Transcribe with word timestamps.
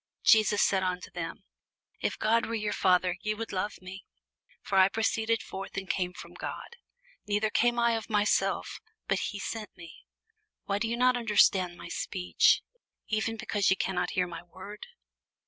Jesus 0.23 0.63
said 0.63 0.81
unto 0.81 1.11
them, 1.11 1.43
If 1.99 2.17
God 2.17 2.47
were 2.47 2.55
your 2.55 2.73
Father, 2.73 3.17
ye 3.21 3.35
would 3.35 3.51
love 3.51 3.79
me: 3.83 4.03
for 4.63 4.79
I 4.79 4.89
proceeded 4.89 5.43
forth 5.43 5.77
and 5.77 5.87
came 5.87 6.11
from 6.11 6.33
God; 6.33 6.75
neither 7.27 7.51
came 7.51 7.77
I 7.77 7.91
of 7.91 8.09
myself, 8.09 8.79
but 9.07 9.19
he 9.19 9.37
sent 9.37 9.69
me. 9.77 9.93
Why 10.65 10.79
do 10.79 10.87
ye 10.87 10.95
not 10.95 11.15
understand 11.17 11.77
my 11.77 11.87
speech? 11.87 12.63
even 13.09 13.37
because 13.37 13.69
ye 13.69 13.75
cannot 13.75 14.13
hear 14.17 14.25
my 14.25 14.41
word. 14.41 14.87